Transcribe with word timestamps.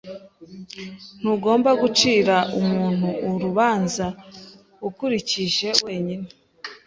Ntugomba 1.19 1.69
gucira 1.81 2.35
umuntu 2.59 3.09
urubanza 3.33 4.05
ukurikije 4.87 5.69
wenyine. 5.85 6.27